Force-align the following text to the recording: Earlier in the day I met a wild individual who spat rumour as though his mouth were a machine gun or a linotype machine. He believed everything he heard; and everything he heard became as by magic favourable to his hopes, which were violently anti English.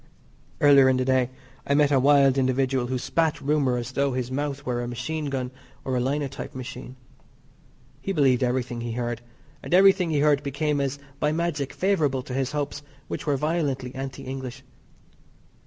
Earlier 0.61 0.89
in 0.89 0.97
the 0.97 1.05
day 1.05 1.29
I 1.67 1.75
met 1.75 1.91
a 1.91 1.99
wild 1.99 2.35
individual 2.39 2.87
who 2.87 2.97
spat 2.97 3.39
rumour 3.39 3.77
as 3.77 3.91
though 3.91 4.13
his 4.13 4.31
mouth 4.31 4.65
were 4.65 4.81
a 4.81 4.87
machine 4.87 5.25
gun 5.25 5.51
or 5.85 5.95
a 5.95 5.99
linotype 5.99 6.55
machine. 6.55 6.95
He 8.01 8.11
believed 8.11 8.41
everything 8.41 8.81
he 8.81 8.93
heard; 8.93 9.21
and 9.61 9.75
everything 9.75 10.09
he 10.09 10.21
heard 10.21 10.41
became 10.41 10.81
as 10.81 10.97
by 11.19 11.31
magic 11.31 11.71
favourable 11.71 12.23
to 12.23 12.33
his 12.33 12.51
hopes, 12.51 12.81
which 13.09 13.27
were 13.27 13.37
violently 13.37 13.93
anti 13.93 14.23
English. 14.23 14.63